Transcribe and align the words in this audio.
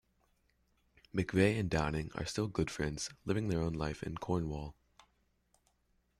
McVay 1.13 1.59
and 1.59 1.69
Downing 1.69 2.09
are 2.15 2.25
still 2.25 2.47
good 2.47 2.71
friends 2.71 3.11
living 3.23 3.49
their 3.49 3.61
own 3.61 3.73
life 3.73 4.01
in 4.01 4.17
Cornwall. 4.17 4.73